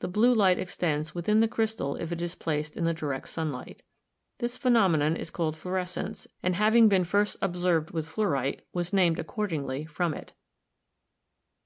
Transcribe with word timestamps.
The 0.00 0.08
blue 0.08 0.34
light 0.34 0.58
extends 0.58 1.14
within 1.14 1.40
the 1.40 1.48
crystal 1.48 1.96
if 1.96 2.12
it 2.12 2.20
is 2.20 2.34
placed 2.34 2.76
in 2.76 2.84
the 2.84 2.92
direct 2.92 3.30
sunlight. 3.30 3.80
This 4.38 4.58
phenome 4.58 4.98
non 4.98 5.16
is 5.16 5.30
called 5.30 5.56
fluorescence, 5.56 6.28
and 6.42 6.56
having 6.56 6.86
been 6.86 7.04
first 7.04 7.38
observed 7.40 7.90
with 7.90 8.06
fluorite 8.06 8.60
was 8.74 8.92
named 8.92 9.18
accordingly 9.18 9.86
from 9.86 10.12
it. 10.12 10.34